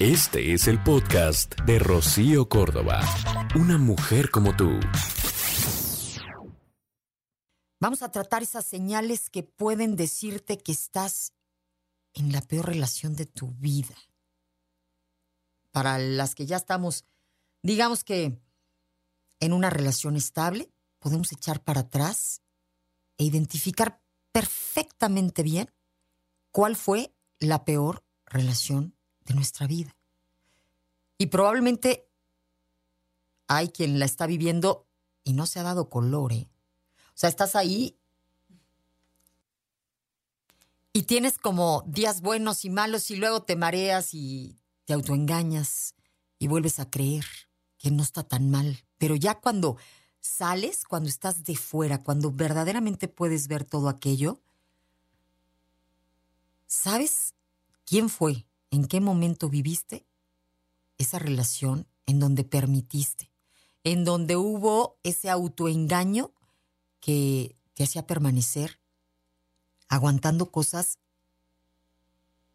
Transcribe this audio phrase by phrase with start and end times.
[0.00, 3.00] Este es el podcast de Rocío Córdoba.
[3.54, 4.80] Una mujer como tú.
[7.78, 11.32] Vamos a tratar esas señales que pueden decirte que estás
[12.12, 13.94] en la peor relación de tu vida.
[15.70, 17.04] Para las que ya estamos,
[17.62, 18.36] digamos que
[19.38, 22.42] en una relación estable, podemos echar para atrás
[23.16, 24.02] e identificar
[24.32, 25.72] perfectamente bien
[26.50, 29.96] cuál fue la peor relación de nuestra vida.
[31.18, 32.08] Y probablemente
[33.46, 34.86] hay quien la está viviendo
[35.22, 36.32] y no se ha dado color.
[36.32, 36.48] ¿eh?
[37.08, 37.96] O sea, estás ahí
[40.92, 45.94] y tienes como días buenos y malos y luego te mareas y te autoengañas
[46.38, 47.24] y vuelves a creer
[47.78, 48.84] que no está tan mal.
[48.98, 49.76] Pero ya cuando
[50.20, 54.40] sales, cuando estás de fuera, cuando verdaderamente puedes ver todo aquello,
[56.66, 57.34] ¿sabes
[57.84, 58.46] quién fue?
[58.74, 60.04] ¿En qué momento viviste
[60.98, 63.30] esa relación en donde permitiste?
[63.84, 66.32] En donde hubo ese autoengaño
[66.98, 68.80] que te hacía permanecer
[69.86, 70.98] aguantando cosas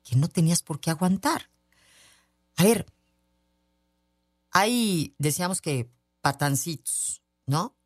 [0.03, 1.49] que no tenías por qué aguantar.
[2.57, 2.85] A ver,
[4.51, 5.89] hay, decíamos que
[6.19, 7.77] patancitos, ¿no?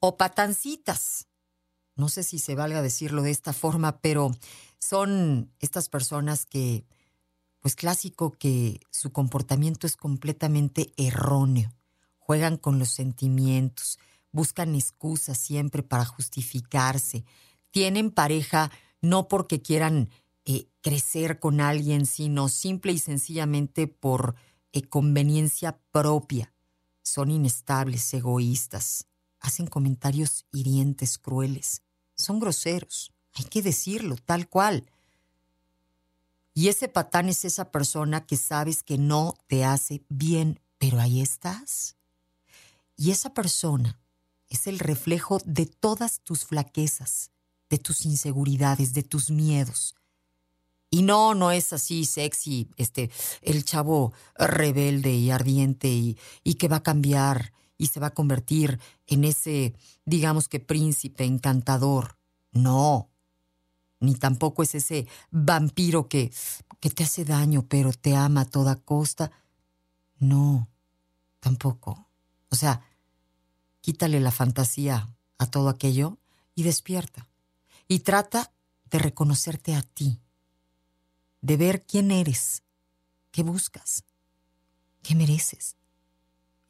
[0.00, 1.28] O patancitas.
[1.94, 4.30] No sé si se valga decirlo de esta forma, pero
[4.78, 6.86] son estas personas que,
[7.62, 11.72] pues clásico que su comportamiento es completamente erróneo.
[12.18, 13.98] Juegan con los sentimientos,
[14.32, 17.24] buscan excusas siempre para justificarse.
[17.70, 20.10] Tienen pareja no porque quieran
[20.44, 24.34] eh, crecer con alguien, sino simple y sencillamente por
[24.72, 26.52] eh, conveniencia propia.
[27.02, 29.06] Son inestables, egoístas,
[29.38, 31.82] hacen comentarios hirientes, crueles,
[32.16, 34.84] son groseros, hay que decirlo tal cual.
[36.54, 41.20] Y ese patán es esa persona que sabes que no te hace bien, pero ahí
[41.20, 41.96] estás.
[42.96, 43.98] Y esa persona
[44.48, 47.30] es el reflejo de todas tus flaquezas,
[47.70, 49.94] de tus inseguridades, de tus miedos.
[50.90, 53.10] Y no, no es así sexy, este,
[53.40, 58.14] el chavo rebelde y ardiente y, y que va a cambiar y se va a
[58.14, 62.18] convertir en ese, digamos que príncipe encantador.
[62.52, 63.11] No,
[64.02, 66.32] ni tampoco es ese vampiro que,
[66.80, 69.30] que te hace daño pero te ama a toda costa.
[70.18, 70.68] No,
[71.40, 72.08] tampoco.
[72.50, 72.84] O sea,
[73.80, 75.08] quítale la fantasía
[75.38, 76.18] a todo aquello
[76.54, 77.28] y despierta.
[77.86, 78.52] Y trata
[78.90, 80.20] de reconocerte a ti,
[81.40, 82.64] de ver quién eres,
[83.30, 84.04] qué buscas,
[85.02, 85.76] qué mereces,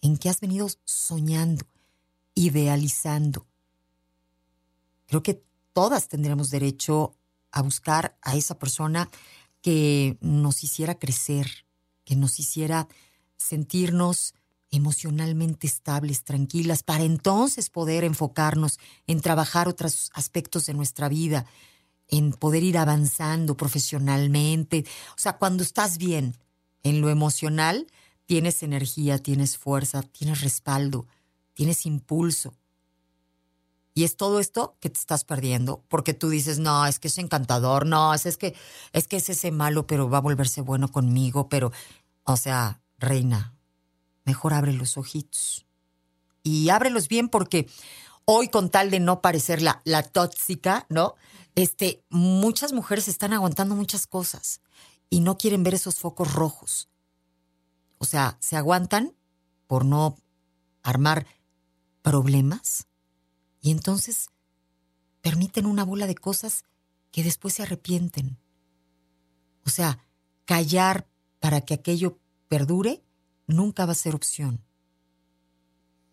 [0.03, 1.67] en qué has venido soñando,
[2.35, 3.47] idealizando.
[5.07, 7.17] Creo que todas tendremos derecho
[7.53, 9.09] a buscar a esa persona
[9.61, 11.67] que nos hiciera crecer,
[12.05, 12.89] que nos hiciera
[13.37, 14.35] sentirnos
[14.71, 21.47] emocionalmente estables, tranquilas, para entonces poder enfocarnos en trabajar otros aspectos de nuestra vida,
[22.09, 24.85] en poder ir avanzando profesionalmente.
[25.11, 26.37] O sea, cuando estás bien
[26.83, 27.87] en lo emocional,
[28.27, 31.07] tienes energía, tienes fuerza, tienes respaldo,
[31.53, 32.55] tienes impulso.
[33.95, 37.19] Y es todo esto que te estás perdiendo, porque tú dices, no, es que es
[37.19, 38.55] encantador, no, es, es que
[38.93, 41.73] es que es ese malo, pero va a volverse bueno conmigo, pero,
[42.25, 43.55] o sea, reina,
[44.25, 45.67] mejor abre los ojitos.
[46.43, 47.69] Y ábrelos bien porque
[48.25, 51.15] hoy con tal de no parecer la, la tóxica, ¿no?
[51.55, 54.63] Este, muchas mujeres están aguantando muchas cosas
[55.11, 56.89] y no quieren ver esos focos rojos.
[57.99, 59.15] O sea, se aguantan
[59.67, 60.17] por no
[60.83, 61.27] armar
[62.01, 62.87] problemas
[63.63, 64.29] y entonces
[65.23, 66.65] permiten una bola de cosas
[67.13, 68.39] que después se arrepienten.
[69.65, 70.05] O sea,
[70.45, 71.07] callar
[71.39, 72.19] para que aquello
[72.49, 73.03] perdure
[73.47, 74.65] nunca va a ser opción.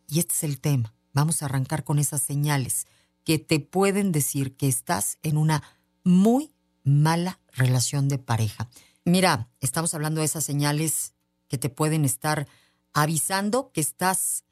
[0.08, 0.94] Y este es el tema.
[1.12, 2.86] Vamos a arrancar con esas señales
[3.24, 5.64] que te pueden decir que estás en una
[6.04, 8.70] muy mala relación de pareja.
[9.06, 11.14] Mira, estamos hablando de esas señales
[11.48, 12.48] que te pueden estar
[12.94, 14.46] avisando que estás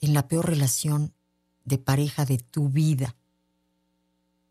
[0.00, 1.14] en la peor relación
[1.64, 3.16] de pareja de tu vida.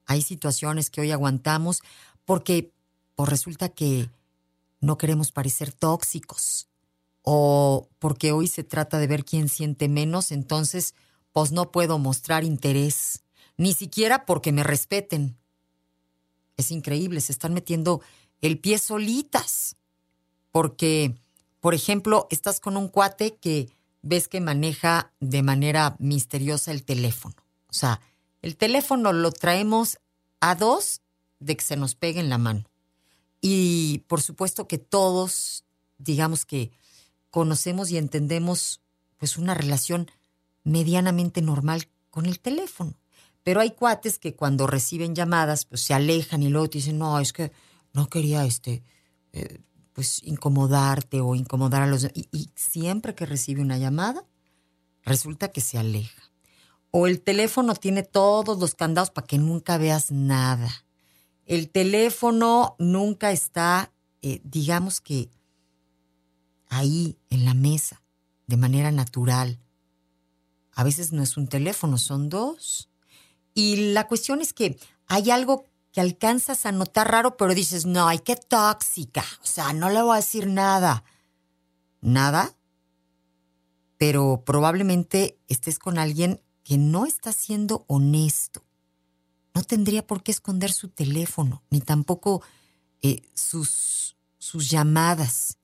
[0.05, 1.81] Hay situaciones que hoy aguantamos
[2.25, 2.73] porque
[3.15, 4.09] pues resulta que
[4.79, 6.67] no queremos parecer tóxicos
[7.21, 10.95] o porque hoy se trata de ver quién siente menos, entonces
[11.31, 13.23] pues no puedo mostrar interés,
[13.57, 15.37] ni siquiera porque me respeten.
[16.57, 18.01] Es increíble, se están metiendo
[18.41, 19.77] el pie solitas,
[20.51, 21.15] porque,
[21.59, 23.69] por ejemplo, estás con un cuate que
[24.01, 27.35] ves que maneja de manera misteriosa el teléfono.
[27.67, 28.01] O sea,
[28.41, 29.99] el teléfono lo traemos
[30.39, 31.01] a dos
[31.39, 32.65] de que se nos pegue en la mano.
[33.41, 35.65] Y por supuesto que todos
[36.03, 36.71] digamos que
[37.29, 38.81] conocemos y entendemos
[39.17, 40.09] pues una relación
[40.63, 42.93] medianamente normal con el teléfono.
[43.43, 47.19] Pero hay cuates que cuando reciben llamadas, pues se alejan y luego te dicen, no,
[47.19, 47.51] es que
[47.93, 48.83] no quería este,
[49.33, 49.59] eh,
[49.93, 52.05] pues incomodarte o incomodar a los...
[52.13, 54.25] Y, y siempre que recibe una llamada,
[55.03, 56.21] resulta que se aleja.
[56.91, 60.69] O el teléfono tiene todos los candados para que nunca veas nada.
[61.45, 63.91] El teléfono nunca está,
[64.21, 65.29] eh, digamos que,
[66.67, 68.01] ahí en la mesa,
[68.47, 69.59] de manera natural.
[70.73, 72.89] A veces no es un teléfono, son dos.
[73.53, 74.77] Y la cuestión es que
[75.07, 79.23] hay algo que alcanzas a notar raro, pero dices, no, ay, qué tóxica.
[79.43, 81.03] O sea, no le voy a decir nada.
[81.99, 82.55] ¿Nada?
[83.97, 88.63] Pero probablemente estés con alguien que no está siendo honesto.
[89.53, 92.41] No tendría por qué esconder su teléfono, ni tampoco
[93.01, 95.57] eh, sus, sus llamadas.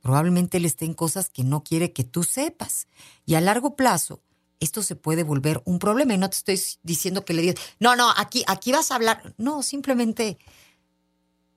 [0.00, 2.88] Probablemente le estén cosas que no quiere que tú sepas.
[3.24, 4.20] Y a largo plazo,
[4.60, 6.14] esto se puede volver un problema.
[6.14, 9.34] Y no te estoy diciendo que le digas, no, no, aquí, aquí vas a hablar.
[9.38, 10.38] No, simplemente,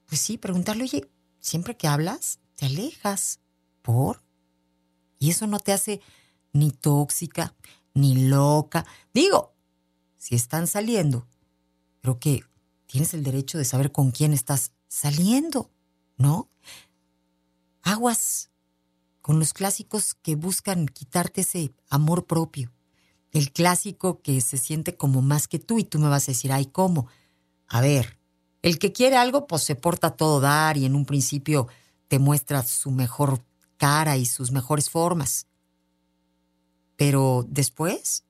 [0.06, 1.10] pues sí, preguntarle, oye,
[1.40, 3.40] siempre que hablas, te alejas.
[3.81, 4.22] ¿Por?
[5.19, 6.01] Y eso no te hace
[6.54, 7.56] ni tóxica,
[7.94, 8.86] ni loca.
[9.13, 9.56] Digo,
[10.18, 11.28] si están saliendo,
[12.01, 12.44] creo que
[12.86, 15.72] tienes el derecho de saber con quién estás saliendo,
[16.18, 16.50] ¿no?
[17.81, 18.50] Aguas
[19.22, 22.72] con los clásicos que buscan quitarte ese amor propio.
[23.31, 26.52] El clásico que se siente como más que tú y tú me vas a decir,
[26.52, 27.08] ay, ¿cómo?
[27.68, 28.18] A ver,
[28.62, 31.68] el que quiere algo, pues se porta todo dar y en un principio
[32.08, 33.44] te muestra su mejor
[33.78, 35.48] cara y sus mejores formas.
[36.96, 38.26] Pero después,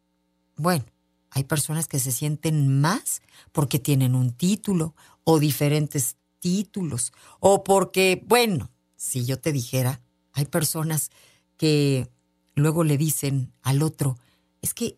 [0.56, 0.86] bueno,
[1.32, 3.22] hay personas que se sienten más
[3.52, 10.02] porque tienen un título o diferentes títulos o porque, bueno, si yo te dijera,
[10.34, 11.10] hay personas
[11.58, 12.10] que
[12.56, 14.18] luego le dicen al otro,
[14.62, 14.98] es que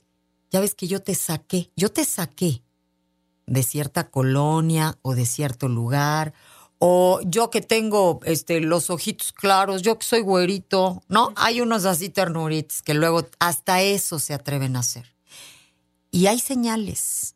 [0.51, 2.63] ya ves que yo te saqué, yo te saqué
[3.45, 6.33] de cierta colonia o de cierto lugar,
[6.83, 11.31] o yo que tengo este, los ojitos claros, yo que soy güerito, ¿no?
[11.35, 15.15] Hay unos así ternuritos que luego hasta eso se atreven a hacer.
[16.09, 17.35] Y hay señales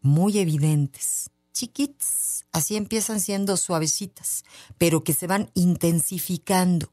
[0.00, 4.44] muy evidentes, chiquitas, así empiezan siendo suavecitas,
[4.78, 6.92] pero que se van intensificando.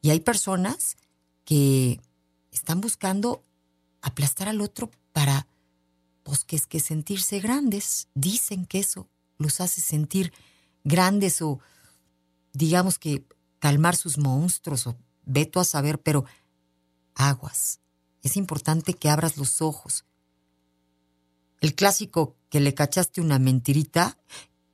[0.00, 0.96] Y hay personas
[1.44, 2.00] que
[2.50, 3.44] están buscando
[4.02, 5.46] aplastar al otro para,
[6.22, 8.08] pues que es que sentirse grandes.
[8.14, 9.08] Dicen que eso
[9.38, 10.32] los hace sentir
[10.84, 11.60] grandes o,
[12.52, 13.24] digamos que,
[13.58, 16.24] calmar sus monstruos o veto a saber, pero
[17.14, 17.80] aguas.
[18.22, 20.04] Es importante que abras los ojos.
[21.60, 24.18] El clásico que le cachaste una mentirita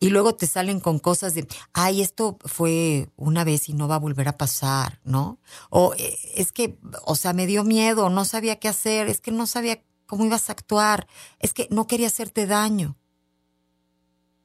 [0.03, 3.95] y luego te salen con cosas de, ay, esto fue una vez y no va
[3.95, 5.39] a volver a pasar, ¿no?
[5.71, 9.31] O eh, es que, o sea, me dio miedo, no sabía qué hacer, es que
[9.31, 11.07] no sabía cómo ibas a actuar,
[11.39, 12.97] es que no quería hacerte daño.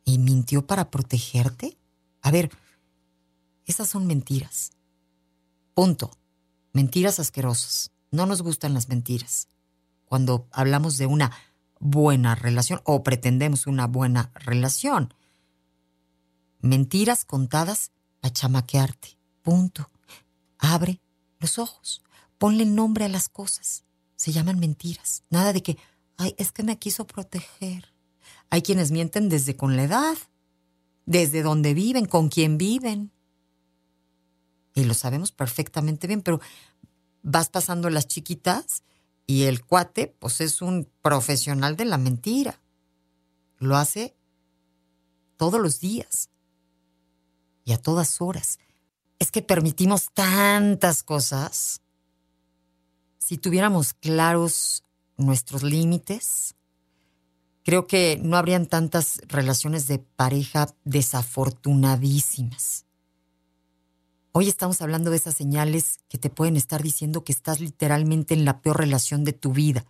[0.05, 1.79] ¿Y mintió para protegerte?
[2.21, 2.51] A ver,
[3.65, 4.73] esas son mentiras.
[5.73, 6.11] Punto.
[6.71, 7.91] Mentiras asquerosas.
[8.11, 9.47] No nos gustan las mentiras.
[10.05, 11.31] Cuando hablamos de una
[11.79, 15.15] buena relación o pretendemos una buena relación
[16.67, 19.17] mentiras contadas para chamaquearte.
[19.41, 19.89] Punto.
[20.59, 21.01] Abre
[21.39, 22.03] los ojos.
[22.37, 23.83] Ponle nombre a las cosas.
[24.15, 25.23] Se llaman mentiras.
[25.29, 25.77] Nada de que,
[26.17, 27.93] ay, es que me quiso proteger.
[28.49, 30.17] Hay quienes mienten desde con la edad,
[31.05, 33.11] desde donde viven, con quién viven.
[34.73, 36.39] Y lo sabemos perfectamente bien, pero
[37.23, 38.83] vas pasando las chiquitas
[39.25, 42.61] y el cuate, pues es un profesional de la mentira.
[43.57, 44.15] Lo hace
[45.35, 46.29] todos los días
[47.67, 48.59] y a todas horas.
[49.19, 51.81] Es que permitimos tantas cosas.
[53.17, 54.85] Si tuviéramos claros
[55.17, 56.55] nuestros límites,
[57.63, 62.85] creo que no habrían tantas relaciones de pareja desafortunadísimas.
[64.31, 68.45] Hoy estamos hablando de esas señales que te pueden estar diciendo que estás literalmente en
[68.45, 69.85] la peor relación de tu vida.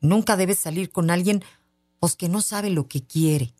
[0.00, 1.42] Nunca debes salir con alguien
[1.98, 3.52] pues, que no sabe lo que quiere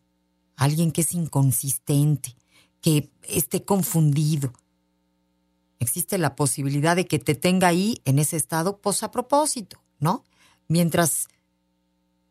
[0.59, 2.35] alguien que es inconsistente,
[2.81, 4.51] que esté confundido.
[5.79, 10.25] Existe la posibilidad de que te tenga ahí en ese estado pues a propósito, ¿no?
[10.67, 11.29] Mientras,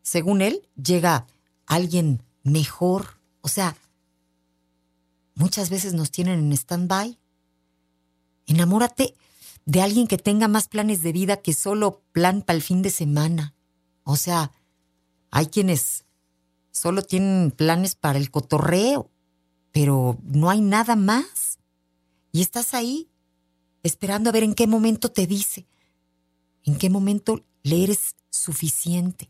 [0.03, 1.25] según él, llega
[1.65, 3.19] alguien mejor.
[3.41, 3.75] O sea,
[5.33, 7.17] muchas veces nos tienen en stand-by.
[8.45, 9.15] Enamórate
[9.65, 12.91] de alguien que tenga más planes de vida que solo plan para el fin de
[12.91, 13.55] semana.
[14.03, 14.51] O sea,
[15.31, 16.05] hay quienes
[16.79, 19.11] solo tienen planes para el cotorreo,
[19.71, 21.59] pero no hay nada más.
[22.31, 23.09] Y estás ahí,
[23.83, 25.67] esperando a ver en qué momento te dice,
[26.63, 29.29] en qué momento le eres suficiente,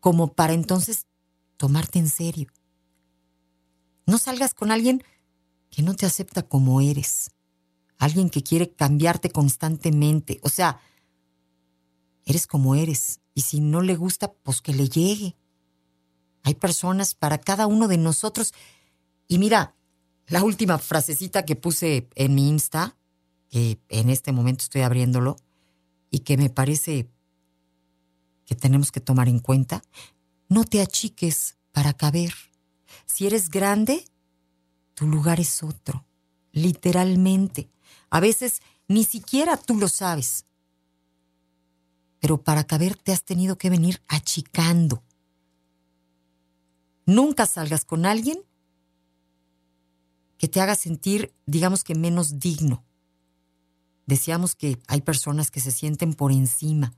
[0.00, 1.06] como para entonces
[1.56, 2.48] tomarte en serio.
[4.06, 5.04] No salgas con alguien
[5.70, 7.30] que no te acepta como eres,
[7.98, 10.80] alguien que quiere cambiarte constantemente, o sea,
[12.24, 15.36] eres como eres, y si no le gusta, pues que le llegue.
[16.42, 18.54] Hay personas para cada uno de nosotros.
[19.26, 19.74] Y mira,
[20.26, 22.96] la última frasecita que puse en mi Insta,
[23.48, 25.36] que en este momento estoy abriéndolo,
[26.10, 27.08] y que me parece
[28.46, 29.82] que tenemos que tomar en cuenta,
[30.48, 32.32] no te achiques para caber.
[33.04, 34.04] Si eres grande,
[34.94, 36.06] tu lugar es otro,
[36.52, 37.70] literalmente.
[38.10, 40.46] A veces ni siquiera tú lo sabes.
[42.20, 45.02] Pero para caber te has tenido que venir achicando.
[47.08, 48.38] Nunca salgas con alguien
[50.36, 52.84] que te haga sentir, digamos que menos digno.
[54.04, 56.92] Decíamos que hay personas que se sienten por encima,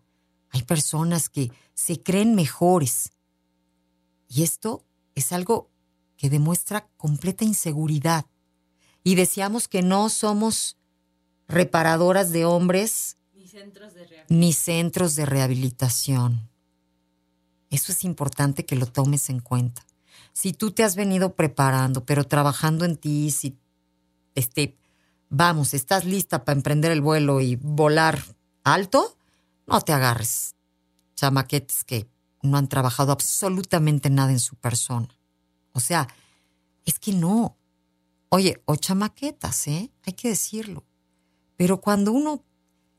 [0.51, 3.13] hay personas que se creen mejores.
[4.27, 5.71] Y esto es algo
[6.17, 8.27] que demuestra completa inseguridad.
[9.05, 10.77] Y decíamos que no somos
[11.47, 16.51] reparadoras de hombres ni centros de, ni centros de rehabilitación.
[17.71, 19.87] Eso es importante que lo tomes en cuenta.
[20.33, 23.59] Si tú te has venido preparando, pero trabajando en ti, si
[24.35, 24.77] este,
[25.29, 28.23] vamos, estás lista para emprender el vuelo y volar
[28.65, 29.17] alto,
[29.67, 30.55] no te agarres
[31.21, 32.09] chamaquetes que
[32.43, 35.09] no han trabajado absolutamente nada en su persona.
[35.73, 36.09] O sea,
[36.87, 37.59] es que no.
[38.31, 39.93] Oye, o chamaquetas, ¿eh?
[40.07, 40.85] Hay que decirlo.
[41.57, 42.43] Pero cuando uno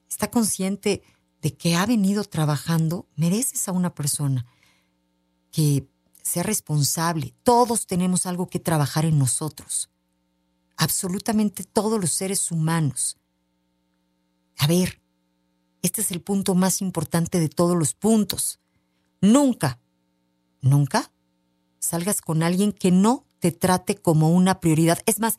[0.07, 1.01] está consciente
[1.41, 4.45] de que ha venido trabajando, mereces a una persona
[5.51, 5.87] que
[6.23, 7.33] sea responsable.
[7.43, 9.89] Todos tenemos algo que trabajar en nosotros.
[10.77, 13.17] Absolutamente todos los seres humanos.
[14.57, 15.01] A ver,
[15.81, 18.59] este es el punto más importante de todos los puntos.
[19.21, 19.79] Nunca,
[20.61, 21.11] nunca
[21.79, 24.99] salgas con alguien que no te trate como una prioridad.
[25.05, 25.37] Es más,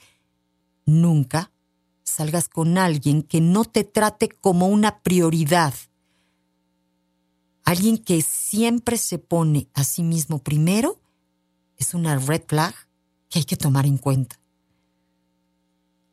[0.85, 1.53] nunca
[2.03, 5.75] salgas con alguien que no te trate como una prioridad.
[7.65, 11.01] Alguien que siempre se pone a sí mismo primero
[11.77, 12.75] es una red flag
[13.29, 14.41] que hay que tomar en cuenta.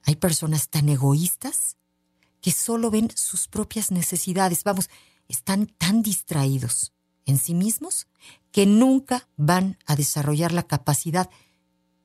[0.03, 1.77] Hay personas tan egoístas
[2.41, 4.63] que solo ven sus propias necesidades.
[4.63, 4.89] Vamos,
[5.27, 6.93] están tan distraídos
[7.25, 8.07] en sí mismos
[8.51, 11.29] que nunca van a desarrollar la capacidad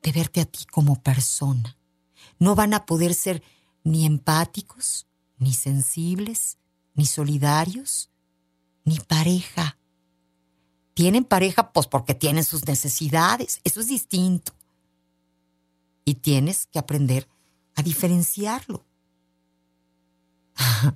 [0.03, 1.79] de verte a ti como persona.
[2.39, 3.43] No van a poder ser
[3.85, 5.07] ni empáticos,
[5.39, 6.59] ni sensibles,
[6.95, 8.11] ni solidarios,
[8.85, 9.79] ni pareja.
[10.95, 14.53] Tienen pareja pues porque tienen sus necesidades, eso es distinto.
[16.05, 17.27] Y tienes que aprender
[17.75, 18.85] a diferenciarlo.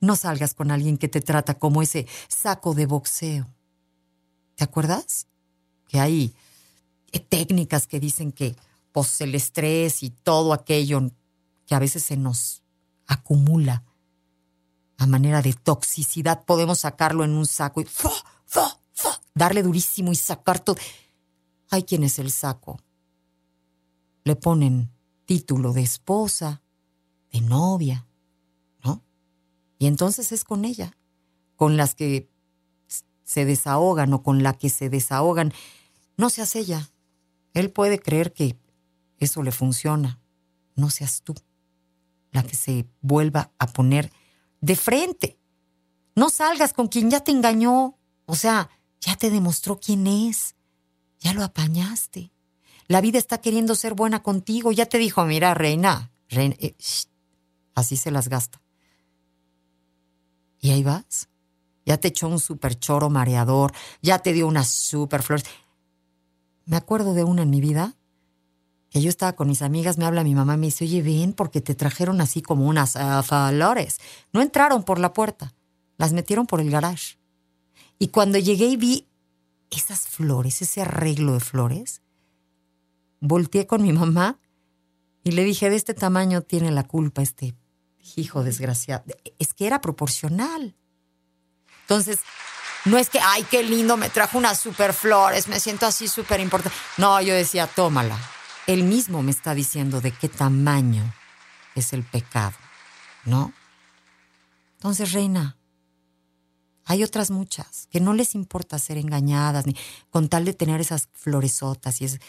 [0.00, 3.52] no salgas con alguien que te trata como ese saco de boxeo.
[4.54, 5.26] ¿Te acuerdas?
[5.88, 6.34] Que hay
[7.28, 8.56] técnicas que dicen que
[8.92, 11.10] pues, el estrés y todo aquello
[11.66, 12.62] que a veces se nos
[13.06, 13.84] acumula
[14.98, 17.86] a manera de toxicidad, podemos sacarlo en un saco y
[19.34, 20.76] darle durísimo y sacar todo.
[21.70, 22.80] Hay quienes el saco
[24.24, 24.90] le ponen
[25.24, 26.62] título de esposa,
[27.32, 28.06] de novia,
[28.82, 29.02] ¿no?
[29.78, 30.96] Y entonces es con ella,
[31.54, 32.28] con las que
[33.22, 35.52] se desahogan o con la que se desahogan.
[36.16, 36.90] No seas ella.
[37.54, 38.58] Él puede creer que
[39.18, 40.18] eso le funciona.
[40.74, 41.34] No seas tú
[42.32, 44.12] la que se vuelva a poner
[44.60, 45.38] de frente.
[46.14, 47.98] No salgas con quien ya te engañó.
[48.26, 50.56] O sea, ya te demostró quién es.
[51.20, 52.32] Ya lo apañaste.
[52.86, 54.72] La vida está queriendo ser buena contigo.
[54.72, 56.56] Ya te dijo, mira, reina, reina.
[56.58, 56.76] Eh,
[57.74, 58.60] así se las gasta.
[60.60, 61.28] Y ahí vas.
[61.84, 63.72] Ya te echó un super choro mareador.
[64.02, 65.44] Ya te dio unas super flores.
[66.64, 67.97] Me acuerdo de una en mi vida
[68.90, 71.32] que yo estaba con mis amigas, me habla mi mamá y me dice, oye, ven,
[71.32, 73.98] porque te trajeron así como unas uh, flores.
[74.32, 75.54] No entraron por la puerta,
[75.98, 77.18] las metieron por el garage.
[77.98, 79.06] Y cuando llegué y vi
[79.70, 82.00] esas flores, ese arreglo de flores,
[83.20, 84.38] volteé con mi mamá
[85.22, 87.54] y le dije, de este tamaño tiene la culpa este
[88.16, 89.04] hijo desgraciado.
[89.38, 90.74] Es que era proporcional.
[91.82, 92.20] Entonces,
[92.86, 96.40] no es que, ay, qué lindo, me trajo unas super flores, me siento así súper
[96.40, 96.78] importante.
[96.96, 98.18] No, yo decía, tómala
[98.68, 101.02] él mismo me está diciendo de qué tamaño
[101.74, 102.54] es el pecado,
[103.24, 103.54] ¿no?
[104.74, 105.56] Entonces, reina,
[106.84, 109.74] hay otras muchas que no les importa ser engañadas, ni
[110.10, 112.20] con tal de tener esas floresotas y es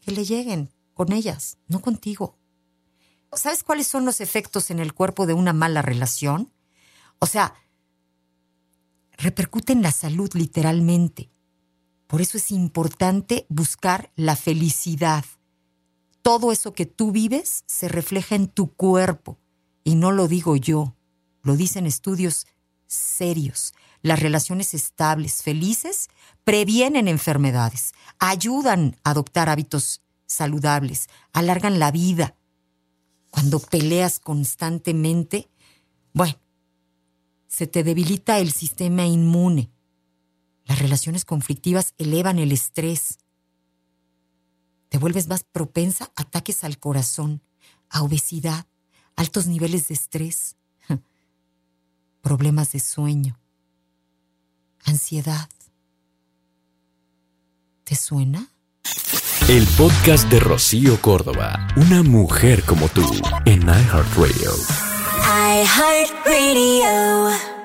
[0.00, 2.38] que le lleguen con ellas, no contigo.
[3.32, 6.52] ¿Sabes cuáles son los efectos en el cuerpo de una mala relación?
[7.18, 7.54] O sea,
[9.16, 11.28] repercute en la salud literalmente.
[12.08, 15.24] Por eso es importante buscar la felicidad.
[16.22, 19.38] Todo eso que tú vives se refleja en tu cuerpo.
[19.84, 20.96] Y no lo digo yo,
[21.42, 22.46] lo dicen estudios
[22.86, 23.74] serios.
[24.00, 26.08] Las relaciones estables, felices,
[26.44, 32.36] previenen enfermedades, ayudan a adoptar hábitos saludables, alargan la vida.
[33.30, 35.50] Cuando peleas constantemente,
[36.14, 36.38] bueno,
[37.48, 39.70] se te debilita el sistema inmune.
[40.68, 43.18] Las relaciones conflictivas elevan el estrés.
[44.90, 47.42] Te vuelves más propensa a ataques al corazón,
[47.88, 48.66] a obesidad,
[49.16, 50.56] altos niveles de estrés,
[52.20, 53.40] problemas de sueño,
[54.84, 55.48] ansiedad.
[57.84, 58.50] ¿Te suena?
[59.48, 63.10] El podcast de Rocío Córdoba, una mujer como tú,
[63.46, 64.52] en iHeartRadio.
[65.64, 67.57] iHeartRadio.